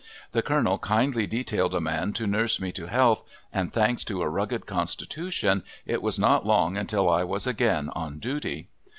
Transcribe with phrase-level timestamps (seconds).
[0.31, 3.21] The colonel kindly detailed a man to nurse me to health,
[3.53, 8.17] and thanks to a rugged constitution it was not long until I was again on
[8.17, 8.67] duty.